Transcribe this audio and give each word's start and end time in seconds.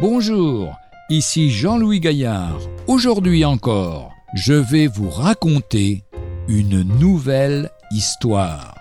Bonjour, 0.00 0.78
ici 1.10 1.50
Jean-Louis 1.50 2.00
Gaillard. 2.00 2.58
Aujourd'hui 2.86 3.44
encore, 3.44 4.14
je 4.34 4.54
vais 4.54 4.86
vous 4.86 5.10
raconter 5.10 6.04
une 6.48 6.84
nouvelle 6.98 7.68
histoire. 7.90 8.74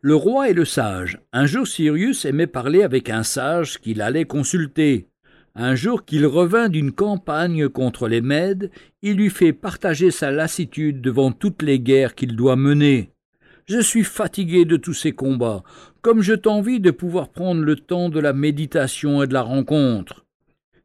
Le 0.00 0.14
roi 0.14 0.50
et 0.50 0.52
le 0.52 0.64
sage. 0.64 1.18
Un 1.32 1.46
jour 1.46 1.66
Sirius 1.66 2.24
aimait 2.24 2.46
parler 2.46 2.84
avec 2.84 3.10
un 3.10 3.24
sage 3.24 3.80
qu'il 3.80 4.00
allait 4.00 4.24
consulter. 4.24 5.08
Un 5.56 5.74
jour 5.74 6.04
qu'il 6.04 6.26
revint 6.26 6.68
d'une 6.68 6.92
campagne 6.92 7.68
contre 7.68 8.06
les 8.06 8.20
Mèdes, 8.20 8.70
il 9.02 9.16
lui 9.16 9.30
fait 9.30 9.52
partager 9.52 10.12
sa 10.12 10.30
lassitude 10.30 11.00
devant 11.00 11.32
toutes 11.32 11.62
les 11.62 11.80
guerres 11.80 12.14
qu'il 12.14 12.36
doit 12.36 12.54
mener. 12.54 13.15
Je 13.68 13.80
suis 13.80 14.04
fatigué 14.04 14.64
de 14.64 14.76
tous 14.76 14.94
ces 14.94 15.10
combats, 15.10 15.64
comme 16.00 16.22
je 16.22 16.34
t'envie 16.34 16.78
de 16.78 16.92
pouvoir 16.92 17.30
prendre 17.30 17.62
le 17.62 17.74
temps 17.74 18.10
de 18.10 18.20
la 18.20 18.32
méditation 18.32 19.24
et 19.24 19.26
de 19.26 19.34
la 19.34 19.42
rencontre. 19.42 20.24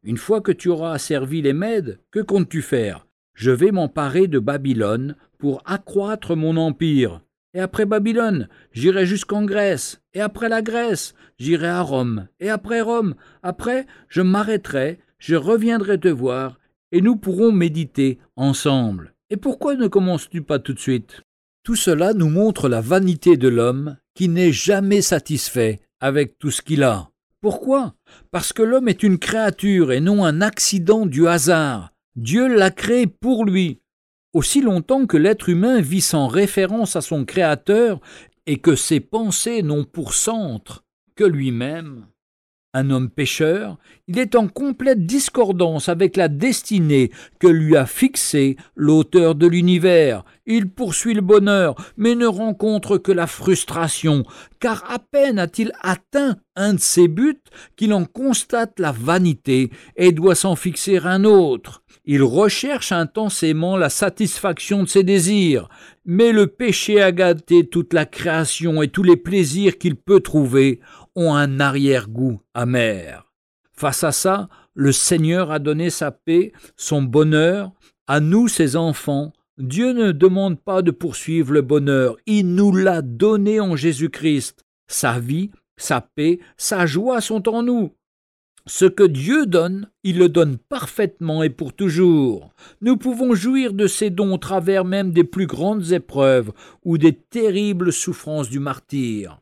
Une 0.01 0.17
fois 0.17 0.41
que 0.41 0.51
tu 0.51 0.67
auras 0.69 0.97
servi 0.97 1.43
les 1.43 1.53
Mèdes, 1.53 1.99
que 2.09 2.21
comptes-tu 2.21 2.63
faire? 2.63 3.05
Je 3.35 3.51
vais 3.51 3.71
m'emparer 3.71 4.27
de 4.27 4.39
Babylone 4.39 5.15
pour 5.37 5.61
accroître 5.65 6.35
mon 6.35 6.57
empire. 6.57 7.21
Et 7.53 7.59
après 7.59 7.85
Babylone, 7.85 8.49
j'irai 8.71 9.05
jusqu'en 9.05 9.43
Grèce. 9.43 10.01
Et 10.15 10.21
après 10.21 10.49
la 10.49 10.63
Grèce, 10.63 11.13
j'irai 11.37 11.67
à 11.67 11.81
Rome. 11.81 12.29
Et 12.39 12.49
après 12.49 12.81
Rome, 12.81 13.13
après, 13.43 13.85
je 14.07 14.23
m'arrêterai, 14.23 14.97
je 15.19 15.35
reviendrai 15.35 15.99
te 15.99 16.07
voir, 16.07 16.57
et 16.91 17.01
nous 17.01 17.15
pourrons 17.15 17.51
méditer 17.51 18.17
ensemble. 18.35 19.13
Et 19.29 19.37
pourquoi 19.37 19.75
ne 19.75 19.87
commences-tu 19.87 20.41
pas 20.41 20.57
tout 20.57 20.73
de 20.73 20.79
suite? 20.79 21.21
Tout 21.63 21.75
cela 21.75 22.13
nous 22.13 22.29
montre 22.29 22.69
la 22.69 22.81
vanité 22.81 23.37
de 23.37 23.47
l'homme 23.47 23.97
qui 24.15 24.27
n'est 24.29 24.51
jamais 24.51 25.01
satisfait 25.01 25.79
avec 25.99 26.37
tout 26.39 26.51
ce 26.51 26.61
qu'il 26.61 26.83
a. 26.83 27.09
Pourquoi? 27.39 27.95
Parce 28.31 28.53
que 28.53 28.61
l'homme 28.61 28.87
est 28.87 29.03
une 29.03 29.17
créature 29.17 29.91
et 29.91 29.99
non 29.99 30.23
un 30.23 30.41
accident 30.41 31.05
du 31.05 31.27
hasard. 31.27 31.91
Dieu 32.15 32.47
l'a 32.47 32.71
créé 32.71 33.07
pour 33.07 33.45
lui. 33.45 33.81
Aussi 34.33 34.61
longtemps 34.61 35.05
que 35.05 35.17
l'être 35.17 35.49
humain 35.49 35.81
vit 35.81 36.01
sans 36.01 36.27
référence 36.27 36.95
à 36.95 37.01
son 37.01 37.25
Créateur 37.25 37.99
et 38.45 38.57
que 38.57 38.75
ses 38.75 38.99
pensées 38.99 39.61
n'ont 39.61 39.83
pour 39.83 40.13
centre 40.13 40.83
que 41.15 41.23
lui-même, 41.23 42.07
un 42.73 42.89
homme 42.89 43.09
pécheur, 43.09 43.77
il 44.07 44.17
est 44.17 44.35
en 44.35 44.47
complète 44.47 45.05
discordance 45.05 45.89
avec 45.89 46.15
la 46.15 46.27
destinée 46.27 47.11
que 47.39 47.47
lui 47.47 47.75
a 47.75 47.85
fixée 47.85 48.55
l'auteur 48.75 49.35
de 49.35 49.47
l'univers. 49.47 50.23
Il 50.45 50.69
poursuit 50.69 51.13
le 51.13 51.21
bonheur, 51.21 51.75
mais 51.97 52.15
ne 52.15 52.25
rencontre 52.25 52.97
que 52.97 53.11
la 53.11 53.27
frustration, 53.27 54.23
car 54.59 54.89
à 54.89 54.99
peine 54.99 55.39
a-t-il 55.39 55.71
atteint 55.81 56.37
un 56.55 56.73
de 56.73 56.79
ses 56.79 57.07
buts 57.07 57.41
qu'il 57.75 57.93
en 57.93 58.05
constate 58.05 58.79
la 58.79 58.91
vanité 58.91 59.69
et 59.95 60.11
doit 60.11 60.35
s'en 60.35 60.55
fixer 60.55 60.99
un 60.99 61.23
autre. 61.23 61.83
Il 62.05 62.23
recherche 62.23 62.91
intensément 62.91 63.77
la 63.77 63.89
satisfaction 63.89 64.83
de 64.83 64.87
ses 64.89 65.03
désirs, 65.03 65.69
mais 66.03 66.31
le 66.31 66.47
péché 66.47 67.01
a 67.01 67.11
gâté 67.11 67.67
toute 67.67 67.93
la 67.93 68.05
création 68.05 68.81
et 68.81 68.87
tous 68.87 69.03
les 69.03 69.17
plaisirs 69.17 69.77
qu'il 69.77 69.95
peut 69.95 70.19
trouver 70.19 70.79
ont 71.15 71.33
un 71.33 71.59
arrière-goût 71.59 72.41
amer. 72.53 73.31
Face 73.71 74.03
à 74.03 74.11
ça, 74.11 74.49
le 74.73 74.91
Seigneur 74.91 75.51
a 75.51 75.59
donné 75.59 75.89
sa 75.89 76.11
paix, 76.11 76.53
son 76.77 77.01
bonheur, 77.01 77.71
à 78.07 78.19
nous 78.19 78.47
ses 78.47 78.75
enfants. 78.75 79.33
Dieu 79.57 79.93
ne 79.93 80.11
demande 80.11 80.59
pas 80.59 80.81
de 80.81 80.91
poursuivre 80.91 81.53
le 81.53 81.61
bonheur, 81.61 82.17
il 82.25 82.55
nous 82.55 82.75
l'a 82.75 83.01
donné 83.01 83.59
en 83.59 83.75
Jésus-Christ. 83.75 84.65
Sa 84.87 85.19
vie, 85.19 85.51
sa 85.77 86.01
paix, 86.01 86.39
sa 86.57 86.85
joie 86.85 87.21
sont 87.21 87.49
en 87.49 87.63
nous. 87.63 87.91
Ce 88.67 88.85
que 88.85 89.03
Dieu 89.03 89.47
donne, 89.47 89.89
il 90.03 90.19
le 90.19 90.29
donne 90.29 90.57
parfaitement 90.57 91.41
et 91.41 91.49
pour 91.49 91.73
toujours. 91.73 92.51
Nous 92.81 92.95
pouvons 92.95 93.33
jouir 93.33 93.73
de 93.73 93.87
ces 93.87 94.11
dons 94.11 94.35
au 94.35 94.37
travers 94.37 94.85
même 94.85 95.11
des 95.11 95.23
plus 95.23 95.47
grandes 95.47 95.91
épreuves 95.91 96.51
ou 96.85 96.97
des 96.97 97.13
terribles 97.13 97.91
souffrances 97.91 98.49
du 98.49 98.59
martyr. 98.59 99.41